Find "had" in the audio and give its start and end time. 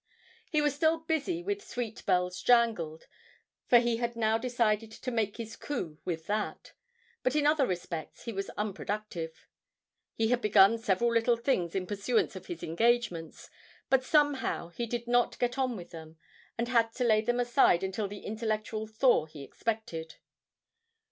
3.97-4.15, 10.29-10.41, 16.67-16.93